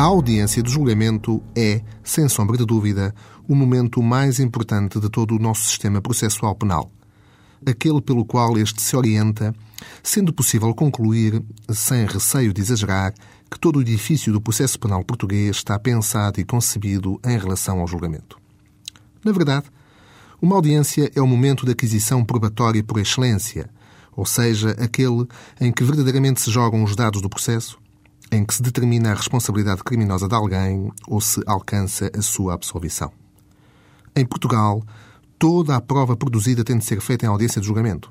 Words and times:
A 0.00 0.04
audiência 0.04 0.62
do 0.62 0.70
julgamento 0.70 1.42
é, 1.54 1.82
sem 2.02 2.26
sombra 2.26 2.56
de 2.56 2.64
dúvida, 2.64 3.14
o 3.46 3.54
momento 3.54 4.02
mais 4.02 4.40
importante 4.40 4.98
de 4.98 5.10
todo 5.10 5.36
o 5.36 5.38
nosso 5.38 5.64
sistema 5.64 6.00
processual 6.00 6.54
penal. 6.54 6.90
Aquele 7.66 8.00
pelo 8.00 8.24
qual 8.24 8.56
este 8.56 8.80
se 8.80 8.96
orienta, 8.96 9.54
sendo 10.02 10.32
possível 10.32 10.72
concluir, 10.74 11.44
sem 11.68 12.06
receio 12.06 12.50
de 12.50 12.62
exagerar, 12.62 13.12
que 13.50 13.60
todo 13.60 13.76
o 13.76 13.82
edifício 13.82 14.32
do 14.32 14.40
processo 14.40 14.80
penal 14.80 15.04
português 15.04 15.56
está 15.56 15.78
pensado 15.78 16.40
e 16.40 16.46
concebido 16.46 17.20
em 17.22 17.36
relação 17.36 17.78
ao 17.78 17.86
julgamento. 17.86 18.38
Na 19.22 19.32
verdade, 19.32 19.66
uma 20.40 20.56
audiência 20.56 21.12
é 21.14 21.20
o 21.20 21.26
momento 21.26 21.66
de 21.66 21.72
aquisição 21.72 22.24
probatória 22.24 22.82
por 22.82 22.98
excelência, 22.98 23.68
ou 24.16 24.24
seja, 24.24 24.70
aquele 24.82 25.26
em 25.60 25.70
que 25.70 25.84
verdadeiramente 25.84 26.40
se 26.40 26.50
jogam 26.50 26.82
os 26.82 26.96
dados 26.96 27.20
do 27.20 27.28
processo, 27.28 27.78
em 28.30 28.44
que 28.44 28.54
se 28.54 28.62
determina 28.62 29.12
a 29.12 29.14
responsabilidade 29.14 29.82
criminosa 29.82 30.28
de 30.28 30.34
alguém 30.34 30.90
ou 31.06 31.20
se 31.20 31.42
alcança 31.46 32.10
a 32.16 32.22
sua 32.22 32.54
absolvição. 32.54 33.12
Em 34.14 34.24
Portugal, 34.24 34.82
toda 35.38 35.74
a 35.76 35.80
prova 35.80 36.16
produzida 36.16 36.64
tem 36.64 36.78
de 36.78 36.84
ser 36.84 37.00
feita 37.00 37.26
em 37.26 37.28
audiência 37.28 37.60
de 37.60 37.66
julgamento, 37.66 38.10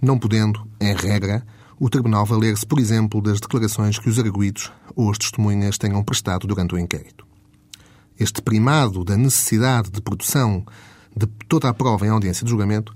não 0.00 0.18
podendo, 0.18 0.66
em 0.80 0.94
regra, 0.94 1.44
o 1.78 1.88
Tribunal 1.88 2.26
valer-se, 2.26 2.66
por 2.66 2.78
exemplo, 2.78 3.22
das 3.22 3.40
declarações 3.40 3.98
que 3.98 4.08
os 4.08 4.18
arguídos 4.18 4.70
ou 4.94 5.10
as 5.10 5.18
testemunhas 5.18 5.78
tenham 5.78 6.02
prestado 6.04 6.46
durante 6.46 6.74
o 6.74 6.78
inquérito. 6.78 7.26
Este 8.18 8.42
primado 8.42 9.02
da 9.02 9.16
necessidade 9.16 9.90
de 9.90 10.00
produção 10.02 10.64
de 11.16 11.26
toda 11.48 11.70
a 11.70 11.74
prova 11.74 12.06
em 12.06 12.10
audiência 12.10 12.44
de 12.44 12.50
julgamento 12.50 12.94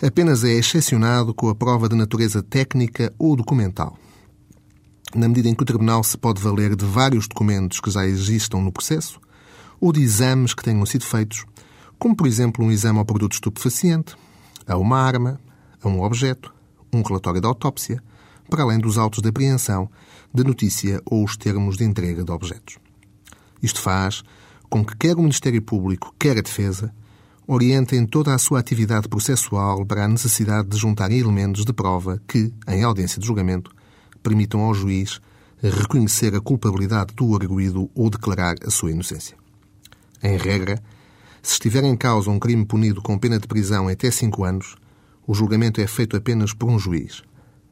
apenas 0.00 0.44
é 0.44 0.52
excepcionado 0.52 1.34
com 1.34 1.48
a 1.48 1.54
prova 1.54 1.88
de 1.88 1.96
natureza 1.96 2.42
técnica 2.42 3.12
ou 3.18 3.34
documental, 3.34 3.98
na 5.14 5.28
medida 5.28 5.48
em 5.48 5.54
que 5.54 5.62
o 5.62 5.66
Tribunal 5.66 6.02
se 6.02 6.18
pode 6.18 6.40
valer 6.42 6.74
de 6.74 6.84
vários 6.84 7.28
documentos 7.28 7.80
que 7.80 7.90
já 7.90 8.04
existam 8.04 8.58
no 8.58 8.72
processo 8.72 9.20
ou 9.80 9.92
de 9.92 10.02
exames 10.02 10.54
que 10.54 10.62
tenham 10.62 10.84
sido 10.86 11.04
feitos, 11.04 11.44
como, 11.98 12.16
por 12.16 12.26
exemplo, 12.26 12.64
um 12.64 12.70
exame 12.70 12.98
ao 12.98 13.04
produto 13.04 13.32
estupefaciente, 13.32 14.16
a 14.66 14.76
uma 14.76 14.98
arma, 14.98 15.40
a 15.82 15.88
um 15.88 16.02
objeto, 16.02 16.52
um 16.92 17.02
relatório 17.02 17.40
de 17.40 17.46
autópsia, 17.46 18.02
para 18.48 18.62
além 18.62 18.78
dos 18.78 18.98
autos 18.98 19.22
de 19.22 19.28
apreensão, 19.28 19.88
de 20.32 20.42
notícia 20.42 21.00
ou 21.06 21.24
os 21.24 21.36
termos 21.36 21.76
de 21.76 21.84
entrega 21.84 22.24
de 22.24 22.30
objetos. 22.30 22.78
Isto 23.62 23.80
faz 23.80 24.22
com 24.68 24.84
que 24.84 24.96
quer 24.96 25.14
o 25.16 25.20
Ministério 25.20 25.62
Público, 25.62 26.14
quer 26.18 26.38
a 26.38 26.42
Defesa, 26.42 26.92
orientem 27.46 28.06
toda 28.06 28.34
a 28.34 28.38
sua 28.38 28.58
atividade 28.58 29.08
processual 29.08 29.84
para 29.84 30.04
a 30.04 30.08
necessidade 30.08 30.68
de 30.68 30.76
juntar 30.76 31.12
elementos 31.12 31.64
de 31.64 31.72
prova 31.72 32.20
que, 32.26 32.52
em 32.66 32.82
audiência 32.82 33.20
de 33.20 33.26
julgamento, 33.26 33.70
permitam 34.24 34.60
ao 34.60 34.74
juiz 34.74 35.20
reconhecer 35.62 36.34
a 36.34 36.40
culpabilidade 36.40 37.14
do 37.14 37.36
arguído 37.36 37.88
ou 37.94 38.10
declarar 38.10 38.56
a 38.66 38.70
sua 38.70 38.90
inocência. 38.90 39.36
Em 40.22 40.36
regra, 40.36 40.82
se 41.42 41.52
estiver 41.52 41.84
em 41.84 41.96
causa 41.96 42.30
um 42.30 42.38
crime 42.38 42.64
punido 42.64 43.02
com 43.02 43.18
pena 43.18 43.38
de 43.38 43.46
prisão 43.46 43.86
até 43.86 44.10
cinco 44.10 44.44
anos, 44.44 44.76
o 45.26 45.34
julgamento 45.34 45.80
é 45.80 45.86
feito 45.86 46.16
apenas 46.16 46.52
por 46.52 46.68
um 46.68 46.78
juiz, 46.78 47.22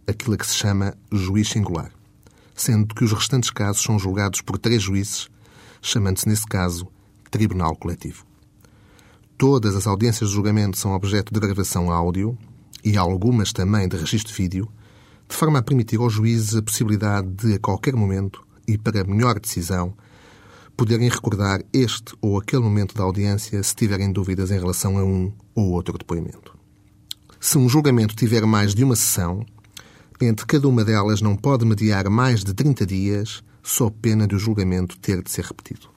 aquilo 0.07 0.35
a 0.35 0.39
que 0.39 0.47
se 0.47 0.55
chama 0.55 0.95
juiz 1.11 1.49
singular, 1.49 1.91
sendo 2.55 2.95
que 2.95 3.05
os 3.05 3.13
restantes 3.13 3.51
casos 3.51 3.83
são 3.83 3.99
julgados 3.99 4.41
por 4.41 4.59
três 4.59 4.83
juízes, 4.83 5.29
chamando-se 5.81 6.29
nesse 6.29 6.47
caso 6.47 6.87
Tribunal 7.31 7.75
Coletivo. 7.77 8.27
Todas 9.37 9.75
as 9.75 9.87
audiências 9.87 10.29
de 10.31 10.37
julgamento 10.37 10.79
são 10.79 10.93
objeto 10.93 11.33
de 11.33 11.41
gravação 11.41 11.91
áudio 11.91 12.39
e 12.85 12.97
algumas 12.97 13.53
também 13.53 13.89
de 13.89 13.97
registro 13.97 14.35
vídeo, 14.35 14.69
de 15.29 15.37
forma 15.37 15.59
a 15.59 15.63
permitir 15.63 15.99
aos 15.99 16.13
juízes 16.13 16.55
a 16.57 16.63
possibilidade 16.63 17.29
de, 17.29 17.55
a 17.55 17.59
qualquer 17.59 17.95
momento 17.95 18.45
e 18.67 18.79
para 18.79 19.05
melhor 19.05 19.39
decisão, 19.39 19.95
poderem 20.77 21.09
recordar 21.09 21.63
este 21.73 22.15
ou 22.21 22.39
aquele 22.39 22.63
momento 22.63 22.95
da 22.95 23.05
audiência 23.05 23.63
se 23.63 23.75
tiverem 23.75 24.13
dúvidas 24.13 24.51
em 24.51 24.59
relação 24.59 24.99
a 24.99 25.05
um 25.05 25.33
ou 25.55 25.71
outro 25.71 25.97
depoimento. 25.99 26.57
Se 27.41 27.59
um 27.59 27.69
julgamento 27.69 28.15
tiver 28.15 28.47
mais 28.47 28.75
de 28.75 28.85
uma 28.85 28.97
sessão, 28.97 29.45
entre 30.21 30.47
cada 30.47 30.69
uma 30.69 30.85
delas 30.85 31.21
não 31.21 31.37
pode 31.37 31.65
mediar 31.65 32.09
mais 32.09 32.45
de 32.45 32.55
30 32.55 32.87
dias, 32.87 33.43
sob 33.63 33.97
pena 34.01 34.27
de 34.27 34.35
o 34.35 34.39
julgamento 34.39 34.99
ter 34.99 35.23
de 35.23 35.31
ser 35.31 35.45
repetido. 35.45 35.91